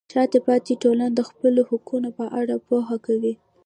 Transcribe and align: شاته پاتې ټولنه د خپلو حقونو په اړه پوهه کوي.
شاته 0.13 0.39
پاتې 0.47 0.73
ټولنه 0.83 1.07
د 1.13 1.19
خپلو 1.29 1.61
حقونو 1.69 2.09
په 2.17 2.25
اړه 2.39 2.55
پوهه 2.67 2.97
کوي. 3.05 3.33